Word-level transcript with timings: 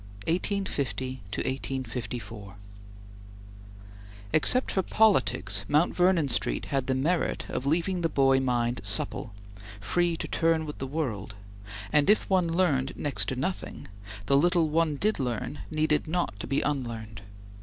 CHAPTER 0.25 0.31
III 0.55 0.61
WASHINGTON 0.61 1.19
(1850 1.85 1.85
1854) 1.85 2.55
EXCEPT 4.33 4.71
for 4.71 4.81
politics, 4.81 5.65
Mount 5.67 5.95
Vernon 5.95 6.27
Street 6.27 6.65
had 6.73 6.87
the 6.87 6.95
merit 6.95 7.47
of 7.47 7.67
leaving 7.67 8.01
the 8.01 8.09
boy 8.09 8.39
mind 8.39 8.81
supple, 8.83 9.31
free 9.79 10.17
to 10.17 10.27
turn 10.27 10.65
with 10.65 10.79
the 10.79 10.87
world, 10.87 11.35
and 11.93 12.09
if 12.09 12.27
one 12.27 12.47
learned 12.47 12.93
next 12.95 13.25
to 13.25 13.35
nothing, 13.35 13.87
the 14.25 14.35
little 14.35 14.69
one 14.69 14.95
did 14.95 15.19
learn 15.19 15.59
needed 15.69 16.07
not 16.07 16.39
to 16.39 16.47
be 16.47 16.61
unlearned. 16.61 17.21